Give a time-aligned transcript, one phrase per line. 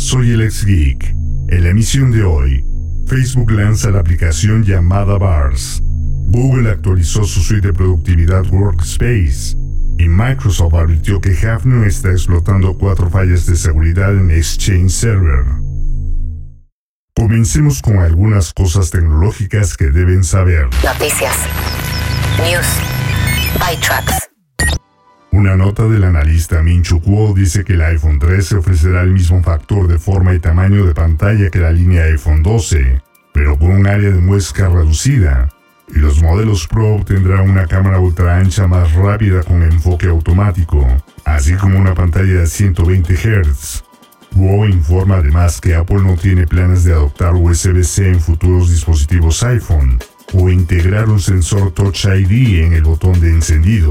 [0.00, 1.14] Soy el ex geek.
[1.48, 2.64] En la emisión de hoy,
[3.06, 5.82] Facebook lanza la aplicación llamada Bars.
[6.28, 9.58] Google actualizó su suite de productividad Workspace.
[9.98, 15.44] Y Microsoft advirtió que Hafno está explotando cuatro fallas de seguridad en Exchange Server.
[17.14, 20.70] Comencemos con algunas cosas tecnológicas que deben saber.
[20.82, 21.36] Noticias.
[22.38, 24.29] News.
[25.40, 29.88] Una nota del analista Min Kuo dice que el iPhone 13 ofrecerá el mismo factor
[29.88, 33.00] de forma y tamaño de pantalla que la línea iPhone 12,
[33.32, 35.48] pero con un área de muesca reducida,
[35.88, 40.86] y los modelos Pro tendrán una cámara ultra ancha más rápida con enfoque automático,
[41.24, 43.82] así como una pantalla de 120 Hz.
[44.34, 49.98] Kuo informa además que Apple no tiene planes de adoptar USB-C en futuros dispositivos iPhone
[50.34, 53.90] o integrar un sensor Touch ID en el botón de encendido.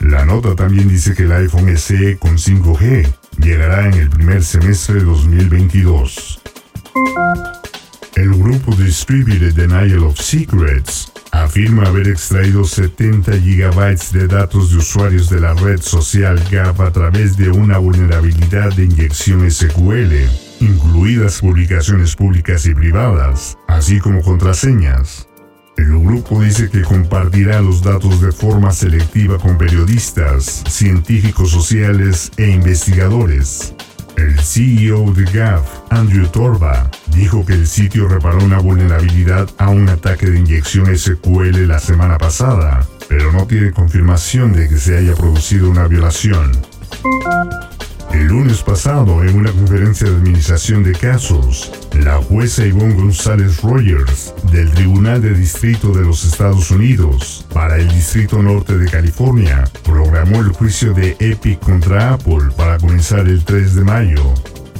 [0.00, 3.06] La nota también dice que el iPhone SE con 5G
[3.38, 6.40] llegará en el primer semestre de 2022.
[8.16, 15.28] El grupo Distributed Denial of Secrets afirma haber extraído 70 GB de datos de usuarios
[15.28, 20.14] de la red social Gap a través de una vulnerabilidad de inyección SQL,
[20.60, 25.29] incluidas publicaciones públicas y privadas, así como contraseñas.
[25.80, 32.50] El grupo dice que compartirá los datos de forma selectiva con periodistas, científicos sociales e
[32.50, 33.72] investigadores.
[34.14, 39.88] El CEO de GAF, Andrew Torba, dijo que el sitio reparó una vulnerabilidad a un
[39.88, 45.14] ataque de inyección SQL la semana pasada, pero no tiene confirmación de que se haya
[45.14, 46.52] producido una violación.
[48.12, 54.34] El lunes pasado, en una conferencia de administración de casos, la jueza Yvonne González Rogers
[54.52, 60.40] del Tribunal de Distrito de los Estados Unidos para el Distrito Norte de California programó
[60.40, 64.34] el juicio de Epic contra Apple para comenzar el 3 de mayo.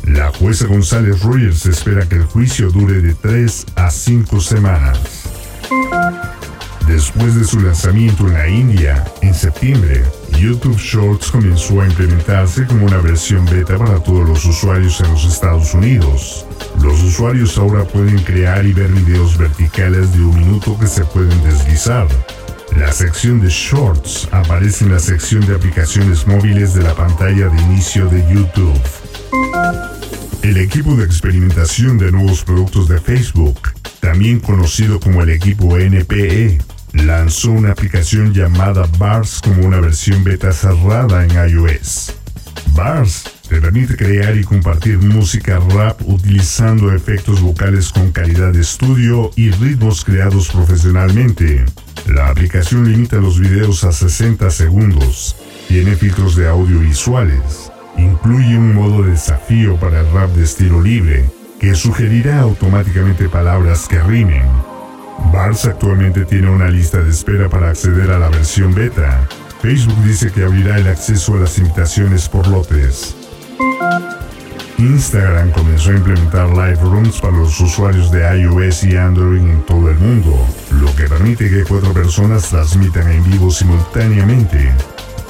[0.05, 4.99] La jueza González Rogers espera que el juicio dure de 3 a 5 semanas.
[6.89, 10.03] Después de su lanzamiento en la India, en septiembre,
[10.41, 15.27] YouTube Shorts comenzó a implementarse como una versión beta para todos los usuarios en los
[15.27, 16.47] Estados Unidos.
[16.83, 21.45] Los usuarios ahora pueden crear y ver videos verticales de un minuto que se pueden
[21.45, 22.09] deslizar.
[22.75, 27.63] La sección de Shorts aparece en la sección de aplicaciones móviles de la pantalla de
[27.65, 28.81] inicio de YouTube.
[30.41, 33.59] El equipo de experimentación de nuevos productos de Facebook,
[34.01, 36.61] también conocido como el equipo NPE,
[36.93, 42.15] lanzó una aplicación llamada Bars como una versión beta cerrada en iOS.
[42.75, 49.31] Bars te permite crear y compartir música rap utilizando efectos vocales con calidad de estudio
[49.37, 51.65] y ritmos creados profesionalmente.
[52.07, 55.37] La aplicación limita los videos a 60 segundos,
[55.69, 60.81] tiene filtros de audio visuales, incluye un modo de desafío para el rap de estilo
[60.81, 61.29] libre,
[61.61, 64.70] que sugerirá automáticamente palabras que rimen
[65.33, 69.27] Bars actualmente tiene una lista de espera para acceder a la versión beta.
[69.61, 73.15] Facebook dice que abrirá el acceso a las invitaciones por lotes.
[74.79, 79.91] Instagram comenzó a implementar Live Rooms para los usuarios de iOS y Android en todo
[79.91, 80.35] el mundo,
[80.71, 84.73] lo que permite que cuatro personas transmitan en vivo simultáneamente.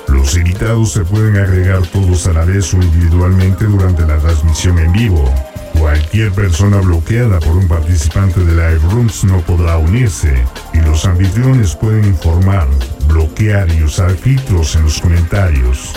[0.06, 4.92] Los invitados se pueden agregar todos a la vez o individualmente durante la transmisión en
[4.92, 5.49] vivo.
[5.80, 11.74] Cualquier persona bloqueada por un participante de Live Rooms no podrá unirse y los anfitriones
[11.74, 12.68] pueden informar,
[13.08, 15.94] bloquear y usar filtros en los comentarios.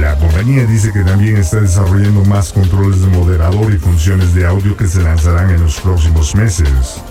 [0.00, 4.74] La compañía dice que también está desarrollando más controles de moderador y funciones de audio
[4.74, 7.02] que se lanzarán en los próximos meses.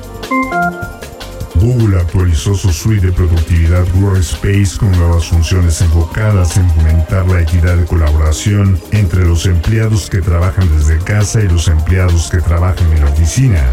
[1.65, 7.75] Google actualizó su suite de productividad Workspace con nuevas funciones enfocadas en fomentar la equidad
[7.75, 13.03] de colaboración entre los empleados que trabajan desde casa y los empleados que trabajan en
[13.03, 13.63] la oficina.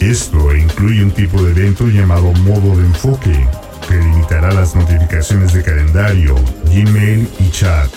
[0.00, 3.46] Esto incluye un tipo de evento llamado modo de enfoque,
[3.86, 7.90] que limitará las notificaciones de calendario, Gmail y chat.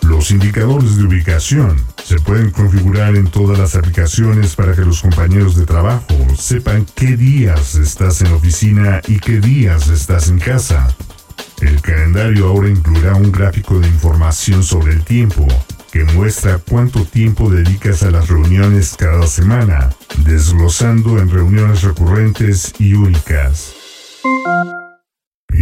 [0.00, 5.56] Los indicadores de ubicación se pueden configurar en todas las aplicaciones para que los compañeros
[5.56, 10.94] de trabajo sepan qué días estás en oficina y qué días estás en casa.
[11.60, 15.46] El calendario ahora incluirá un gráfico de información sobre el tiempo,
[15.92, 19.90] que muestra cuánto tiempo dedicas a las reuniones cada semana,
[20.24, 23.74] desglosando en reuniones recurrentes y únicas.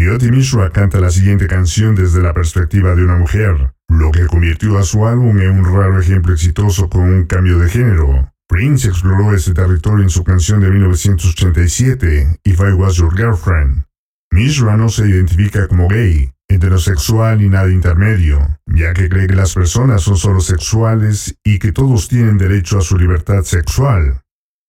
[0.00, 4.78] Yoti Mishra canta la siguiente canción desde la perspectiva de una mujer, lo que convirtió
[4.78, 8.32] a su álbum en un raro ejemplo exitoso con un cambio de género.
[8.48, 13.84] Prince exploró ese territorio en su canción de 1987, If I Was Your Girlfriend.
[14.32, 19.52] Mishra no se identifica como gay, heterosexual ni nada intermedio, ya que cree que las
[19.52, 24.22] personas son solo sexuales y que todos tienen derecho a su libertad sexual.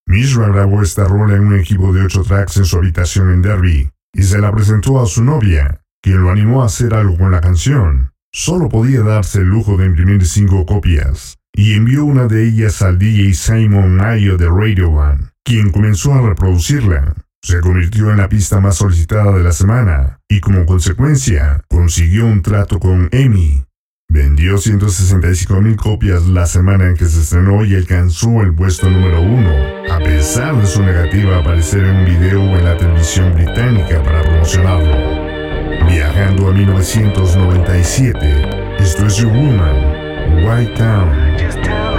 [0.07, 3.89] Mishra grabó esta rola en un equipo de 8 tracks en su habitación en Derby
[4.13, 7.41] y se la presentó a su novia, quien lo animó a hacer algo con la
[7.41, 8.11] canción.
[8.33, 12.97] Solo podía darse el lujo de imprimir cinco copias, y envió una de ellas al
[12.97, 17.13] DJ Simon Mayo de Radio One, quien comenzó a reproducirla.
[17.43, 22.43] Se convirtió en la pista más solicitada de la semana y como consecuencia consiguió un
[22.43, 23.65] trato con Emi.
[24.13, 29.49] Vendió 165.000 copias la semana en que se estrenó y alcanzó el puesto número uno,
[29.89, 34.21] a pesar de su negativa a aparecer en un video en la televisión británica para
[34.21, 35.87] promocionarlo.
[35.87, 41.90] Viajando a 1997, esto es Your Woman, White Town.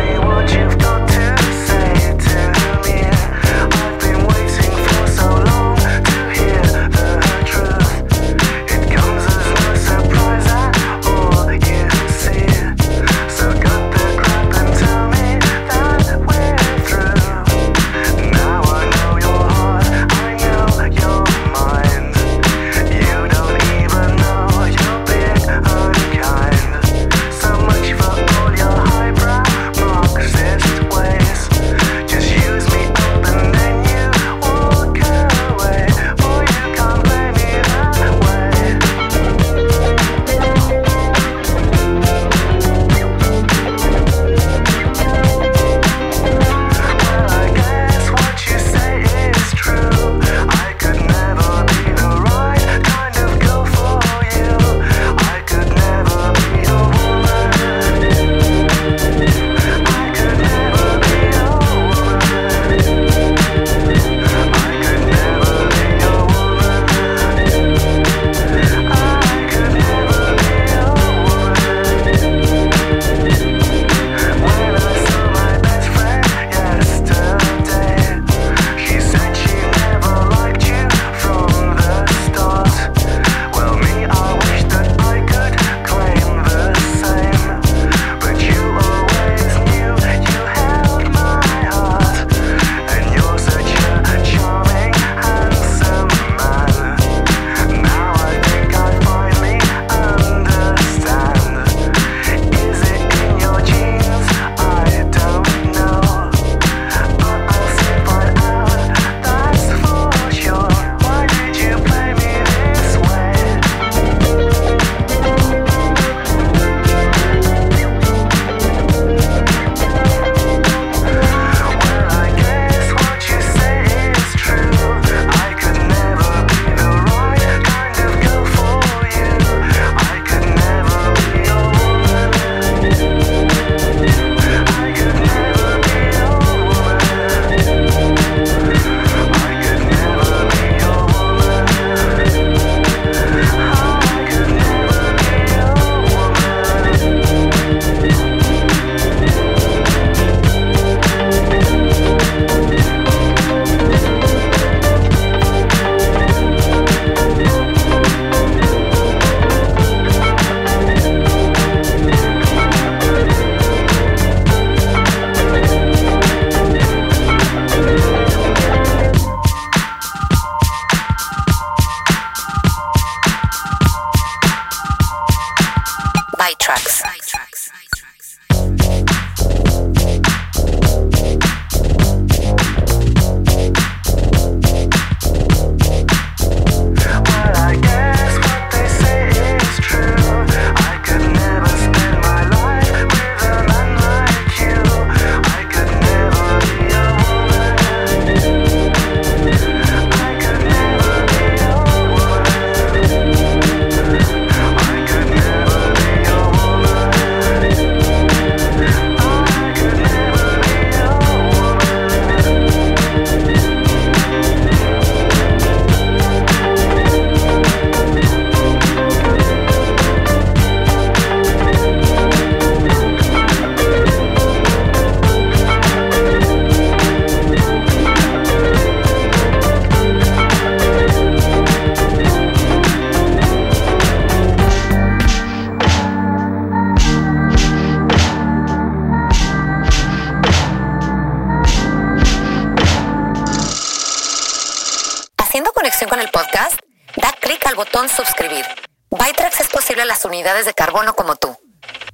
[250.42, 251.56] Unidades de carbono como tú.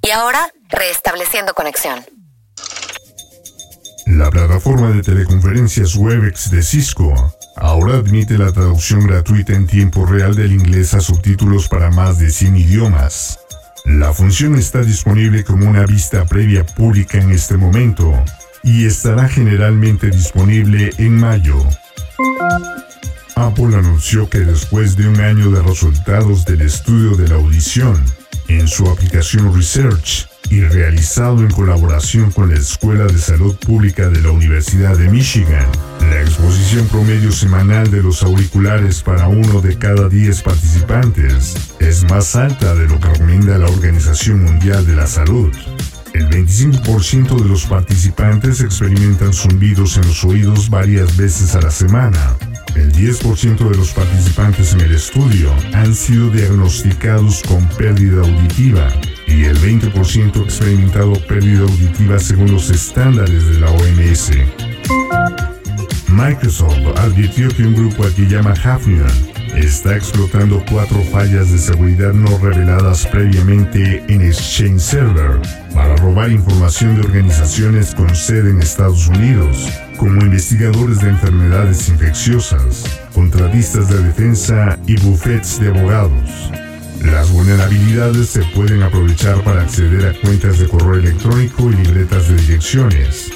[0.03, 2.05] Y ahora, restableciendo conexión.
[4.07, 7.15] La plataforma de teleconferencias Webex de Cisco
[7.57, 12.31] ahora admite la traducción gratuita en tiempo real del inglés a subtítulos para más de
[12.31, 13.41] 100 idiomas.
[13.87, 18.13] La función está disponible como una vista previa pública en este momento
[18.63, 21.57] y estará generalmente disponible en mayo.
[23.37, 28.05] Apple anunció que después de un año de resultados del estudio de la audición
[28.49, 34.23] en su aplicación Research y realizado en colaboración con la Escuela de Salud Pública de
[34.23, 35.67] la Universidad de Michigan,
[36.01, 42.35] la exposición promedio semanal de los auriculares para uno de cada 10 participantes es más
[42.35, 45.53] alta de lo que recomienda la Organización Mundial de la Salud.
[46.15, 52.37] El 25% de los participantes experimentan zumbidos en los oídos varias veces a la semana.
[52.75, 58.89] El 10% de los participantes en el estudio han sido diagnosticados con pérdida auditiva
[59.27, 64.31] y el 20% ha experimentado pérdida auditiva según los estándares de la OMS.
[66.09, 72.13] Microsoft advirtió que un grupo al que llama Hafnium está explotando cuatro fallas de seguridad
[72.13, 75.41] no reveladas previamente en Exchange Server
[75.75, 82.85] para robar información de organizaciones con sede en Estados Unidos, como investigadores de enfermedades infecciosas,
[83.15, 86.51] contratistas de defensa y bufetes de abogados.
[87.05, 92.35] Las vulnerabilidades se pueden aprovechar para acceder a cuentas de correo electrónico y libretas de
[92.37, 93.31] direcciones,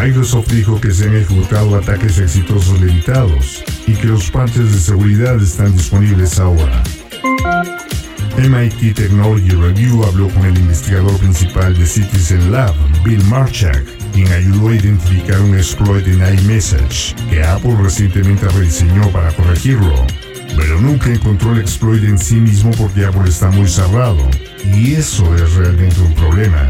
[0.00, 5.40] Microsoft dijo que se han ejecutado ataques exitosos limitados y que los parches de seguridad
[5.42, 6.82] están disponibles ahora.
[8.38, 14.68] MIT Technology Review habló con el investigador principal de Citizen Lab, Bill Marchak, quien ayudó
[14.68, 20.06] a identificar un exploit en iMessage que Apple recientemente rediseñó para corregirlo.
[20.56, 24.28] Pero nunca encontró el exploit en sí mismo porque Apple está muy cerrado,
[24.72, 26.68] y eso es realmente un problema.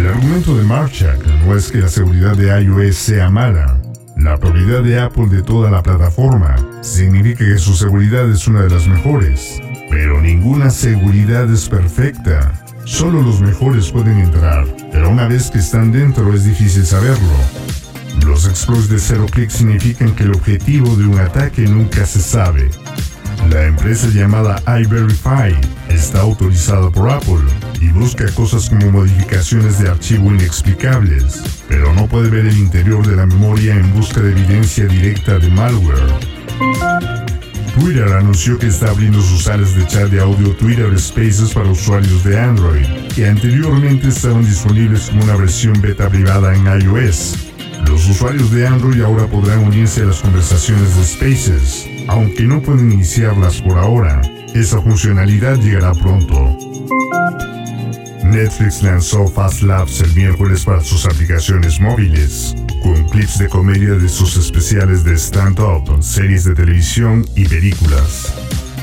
[0.00, 3.78] El argumento de Marchak no es que la seguridad de iOS sea mala.
[4.16, 8.70] La propiedad de Apple de toda la plataforma significa que su seguridad es una de
[8.70, 9.60] las mejores.
[9.90, 12.50] Pero ninguna seguridad es perfecta.
[12.86, 17.34] Solo los mejores pueden entrar, pero una vez que están dentro es difícil saberlo.
[18.24, 22.70] Los exploits de cero clic significan que el objetivo de un ataque nunca se sabe.
[23.50, 25.54] La empresa llamada iVerify
[25.90, 32.28] está autorizada por Apple y busca cosas como modificaciones de archivo inexplicables, pero no puede
[32.28, 36.30] ver el interior de la memoria en busca de evidencia directa de malware.
[37.74, 42.22] Twitter anunció que está abriendo sus salas de chat de audio Twitter Spaces para usuarios
[42.24, 42.84] de Android,
[43.14, 47.50] que anteriormente estaban disponibles como una versión beta privada en iOS.
[47.86, 52.92] Los usuarios de Android ahora podrán unirse a las conversaciones de Spaces, aunque no pueden
[52.92, 54.20] iniciarlas por ahora.
[54.54, 56.58] Esa funcionalidad llegará pronto.
[58.30, 64.08] Netflix lanzó Fast Labs el miércoles para sus aplicaciones móviles, con clips de comedia de
[64.08, 68.32] sus especiales de stand-up, series de televisión y películas.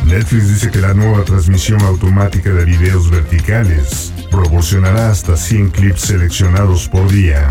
[0.06, 6.90] Netflix dice que la nueva transmisión automática de videos verticales proporcionará hasta 100 clips seleccionados
[6.90, 7.50] por día.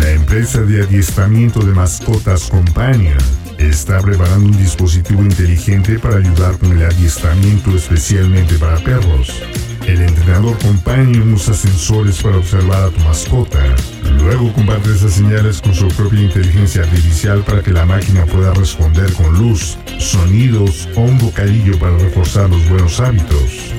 [0.00, 3.18] La empresa de adiestramiento de mascotas Companion
[3.58, 9.42] está preparando un dispositivo inteligente para ayudar con el adiestramiento especialmente para perros.
[9.88, 13.74] El entrenador Companion usa sensores para observar a tu mascota.
[14.22, 19.10] Luego comparte esas señales con su propia inteligencia artificial para que la máquina pueda responder
[19.14, 23.72] con luz, sonidos o un bocadillo para reforzar los buenos hábitos.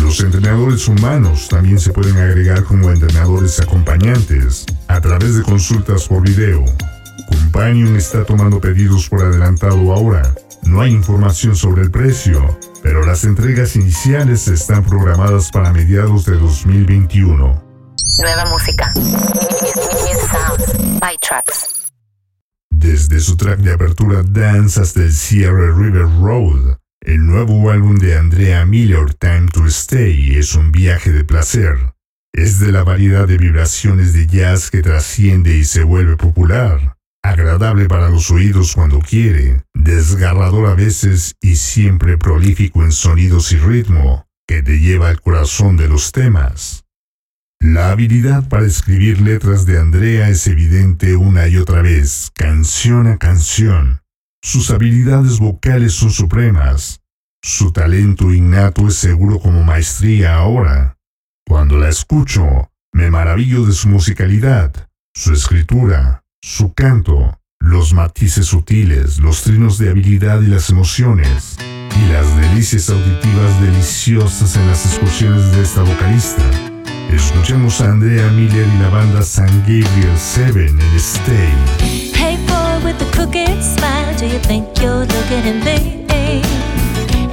[0.00, 6.22] Los entrenadores humanos también se pueden agregar como entrenadores acompañantes a través de consultas por
[6.22, 6.64] video.
[7.26, 10.22] Companion está tomando pedidos por adelantado ahora.
[10.62, 16.36] No hay información sobre el precio, pero las entregas iniciales están programadas para mediados de
[16.36, 17.62] 2021.
[18.18, 18.92] Nueva música.
[18.92, 21.00] Sounds.
[21.00, 21.92] By tracks.
[22.70, 28.18] Desde su track de apertura Dance hasta el Sierra River Road, el nuevo álbum de
[28.18, 31.94] Andrea Miller, Time to Stay, es un viaje de placer.
[32.32, 36.96] Es de la variedad de vibraciones de jazz que trasciende y se vuelve popular.
[37.24, 43.58] Agradable para los oídos cuando quiere, desgarrador a veces y siempre prolífico en sonidos y
[43.58, 46.84] ritmo, que te lleva al corazón de los temas.
[47.60, 53.18] La habilidad para escribir letras de Andrea es evidente una y otra vez, canción a
[53.18, 54.02] canción.
[54.42, 57.02] Sus habilidades vocales son supremas.
[57.40, 60.98] Su talento innato es seguro como maestría ahora.
[61.46, 69.18] Cuando la escucho, me maravillo de su musicalidad, su escritura, su canto, los matices sutiles,
[69.20, 75.52] los trinos de habilidad y las emociones, y las delicias auditivas deliciosas en las excursiones
[75.52, 76.42] de esta vocalista.
[77.12, 81.54] Escuchemos a Andrea Miller y la banda San Gabriel 7 en Stay.
[82.12, 86.02] Hey boy with the crooked smile, do you think you're looking at me?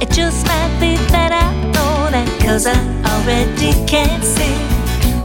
[0.00, 4.54] It just might be that I know that cause I already can't see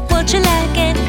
[0.09, 1.04] what you like and.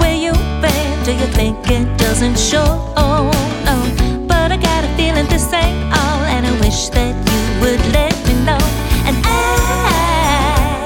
[1.06, 2.66] Do you think it doesn't show?
[2.96, 3.30] Oh,
[3.64, 4.26] no.
[4.26, 8.12] But I got a feeling this ain't all, and I wish that you would let
[8.26, 8.58] me know.
[9.06, 10.82] And I,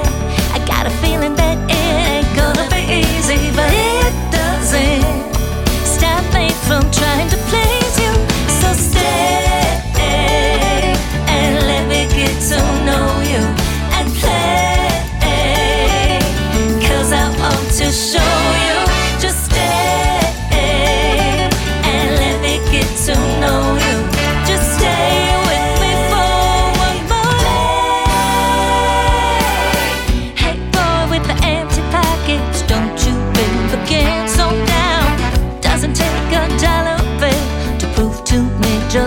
[0.53, 5.01] I got a feeling that it ain't gonna be easy, but it doesn't
[5.89, 7.40] stop me from trying to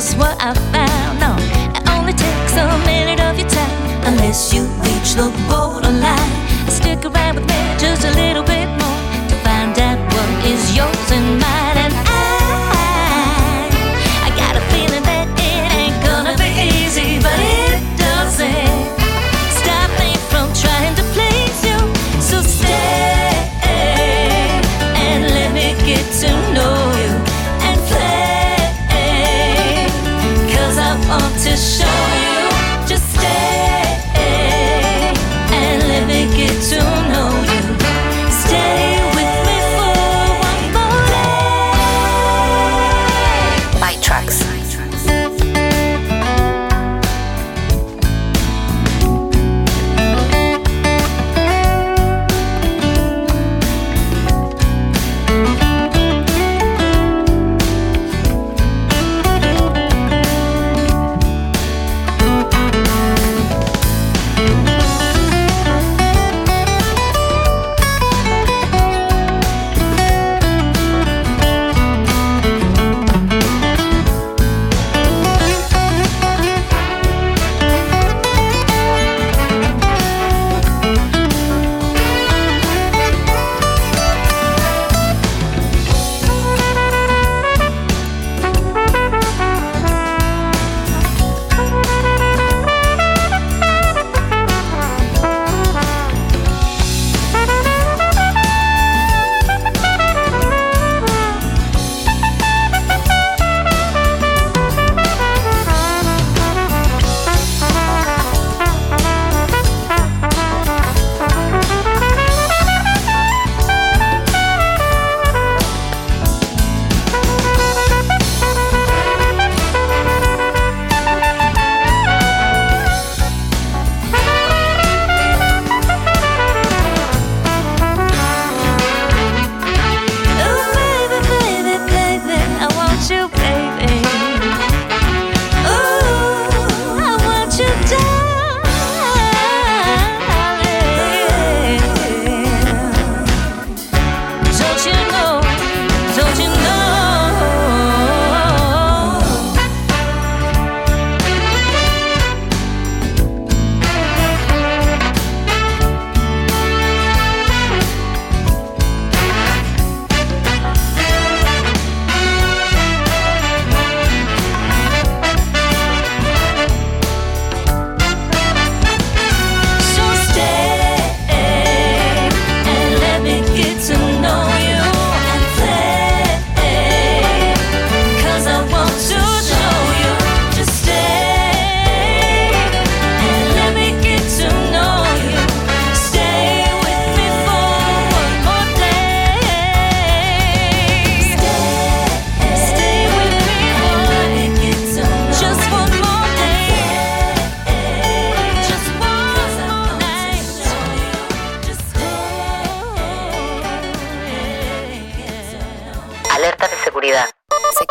[0.05, 1.19] just what I found.
[1.19, 1.33] No,
[1.77, 6.33] it only takes a minute of your time, unless you reach the borderline.
[6.69, 8.34] Stick around with me just a little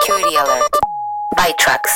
[0.06, 0.80] Security Alert.
[1.38, 1.92] By Tracks.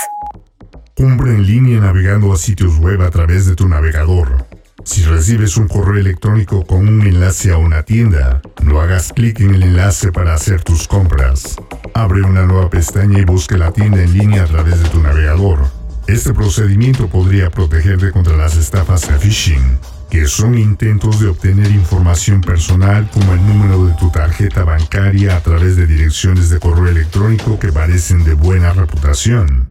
[0.96, 4.46] Compra en línea navegando a sitios web a través de tu navegador.
[4.86, 9.56] Si recibes un correo electrónico con un enlace a una tienda, no hagas clic en
[9.56, 11.58] el enlace para hacer tus compras.
[11.94, 15.68] Abre una nueva pestaña y busque la tienda en línea a través de tu navegador.
[16.08, 22.42] Este procedimiento podría protegerte contra las estafas de phishing, que son intentos de obtener información
[22.42, 27.60] personal como el número de tu tarjeta bancaria a través de direcciones de correo electrónico
[27.60, 29.70] que parecen de buena reputación.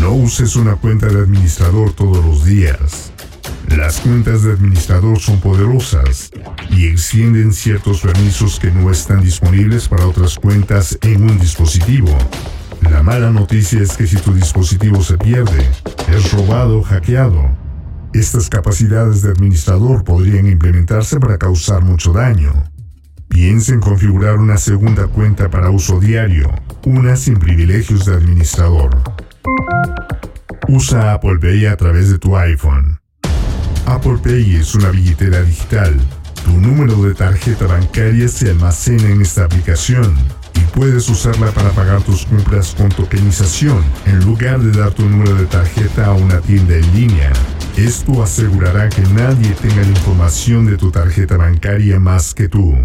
[0.00, 3.12] No uses una cuenta de administrador todos los días.
[3.76, 6.30] Las cuentas de administrador son poderosas
[6.70, 12.16] y extienden ciertos permisos que no están disponibles para otras cuentas en un dispositivo.
[12.90, 15.68] La mala noticia es que si tu dispositivo se pierde,
[16.08, 17.50] es robado o hackeado,
[18.14, 22.52] estas capacidades de administrador podrían implementarse para causar mucho daño.
[23.28, 26.50] Piensa en configurar una segunda cuenta para uso diario,
[26.84, 28.90] una sin privilegios de administrador.
[30.68, 32.98] Usa Apple Pay a través de tu iPhone.
[33.86, 35.94] Apple Pay es una billetera digital.
[36.44, 40.14] Tu número de tarjeta bancaria se almacena en esta aplicación
[40.68, 45.46] puedes usarla para pagar tus compras con tokenización en lugar de dar tu número de
[45.46, 47.32] tarjeta a una tienda en línea.
[47.76, 52.76] Esto asegurará que nadie tenga la información de tu tarjeta bancaria más que tú.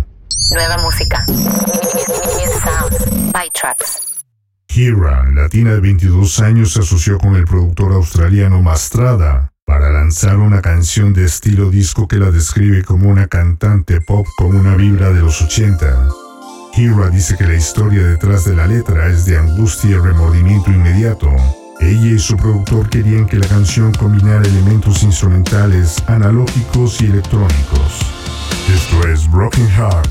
[0.51, 1.25] Nueva música.
[3.31, 4.01] By Tracks.
[4.75, 10.61] Hira, latina de 22 años, se asoció con el productor australiano Mastrada para lanzar una
[10.61, 15.21] canción de estilo disco que la describe como una cantante pop con una vibra de
[15.21, 16.22] los 80.
[16.75, 21.29] Hira dice que la historia detrás de la letra es de angustia y remordimiento inmediato.
[21.79, 27.99] Ella y su productor querían que la canción combinara elementos instrumentales analógicos y electrónicos.
[28.73, 30.09] Esto es Broken Heart.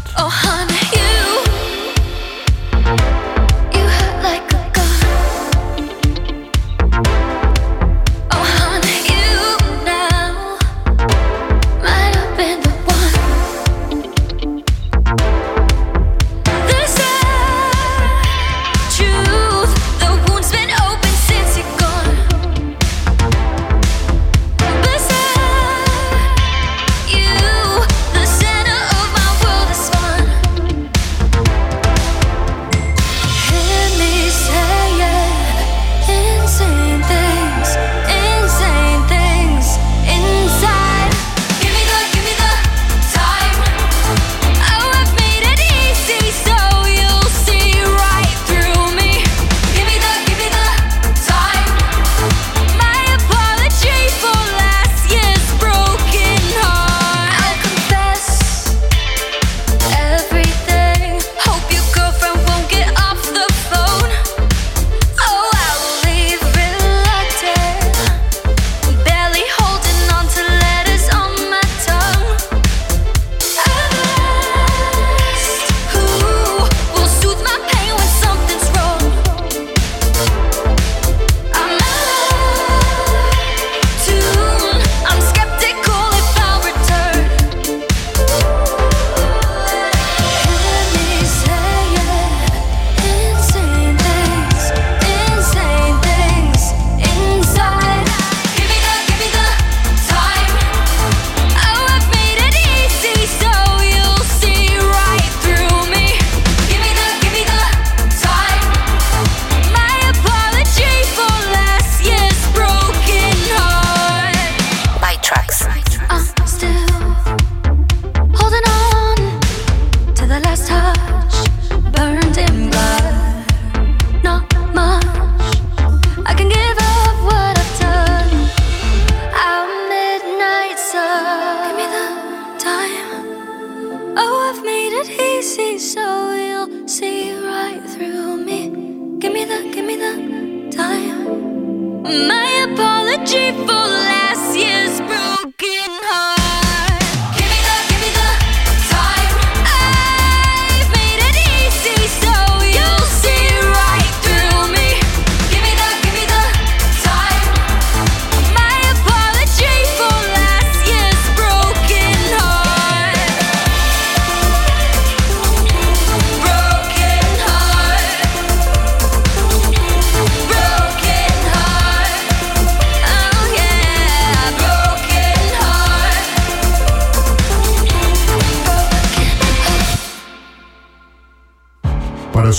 [120.33, 120.72] The last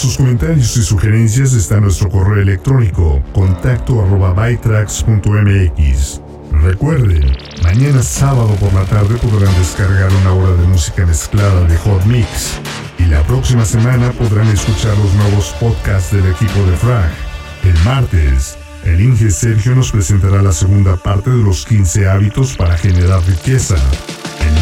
[0.04, 6.20] sus comentarios y sugerencias está nuestro correo electrónico contacto arroba bytrax.mx.
[6.62, 12.04] Recuerden, mañana sábado por la tarde podrán descargar una hora de música mezclada de Hot
[12.04, 12.60] Mix.
[13.00, 17.10] Y la próxima semana podrán escuchar los nuevos podcasts del equipo de Frag.
[17.64, 22.78] El martes, el Inge Sergio nos presentará la segunda parte de los 15 hábitos para
[22.78, 23.78] generar riqueza.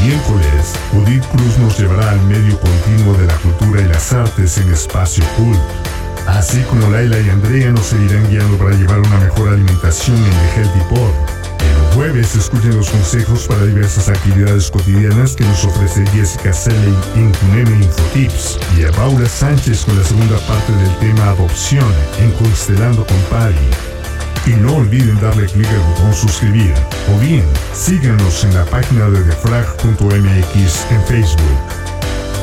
[0.03, 4.73] Miércoles, Judith Cruz nos llevará al medio continuo de la cultura y las artes en
[4.73, 5.59] Espacio Cult.
[6.27, 10.49] Así como Laila y Andrea nos seguirán guiando para llevar una mejor alimentación en el
[10.55, 11.11] Healthy Pod.
[11.59, 17.83] El jueves escuchen los consejos para diversas actividades cotidianas que nos ofrece Jessica Selle en
[17.83, 23.17] Infotips y a Paula Sánchez con la segunda parte del tema adopción en Constelando con
[23.29, 23.90] Pari.
[24.45, 26.73] Y no olviden darle clic al botón suscribir
[27.13, 31.59] o bien síganos en la página de defrag.mx en Facebook.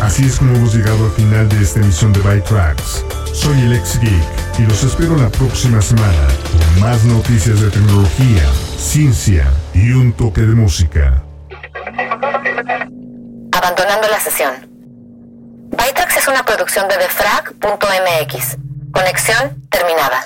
[0.00, 3.04] Así es como hemos llegado al final de esta emisión de Byte Tracks.
[3.32, 8.42] Soy el ex geek y los espero la próxima semana con más noticias de tecnología,
[8.76, 11.22] ciencia y un toque de música.
[13.52, 14.68] Abandonando la sesión.
[15.70, 18.56] Bytrax es una producción de defrag.mx.
[18.92, 20.24] Conexión terminada.